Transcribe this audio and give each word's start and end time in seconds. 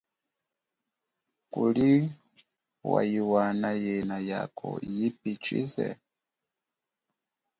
Kuli 1.53 1.91
wa 2.91 3.01
iwana 3.19 3.69
yena 3.83 4.17
yako 4.29 4.69
yipi 4.93 5.31
chize. 5.43 5.87